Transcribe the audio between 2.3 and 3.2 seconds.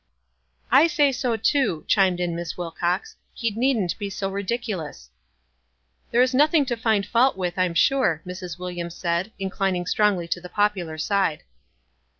Miss Wilcox.